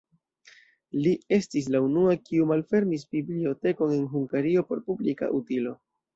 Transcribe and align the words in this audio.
Li 1.03 1.11
estis 1.37 1.67
la 1.75 1.81
unua, 1.87 2.15
kiu 2.31 2.47
malfermis 2.53 3.05
bibliotekon 3.17 3.95
en 4.01 4.09
Hungario 4.17 4.67
por 4.73 4.85
publika 4.91 5.33
utilo. 5.45 5.79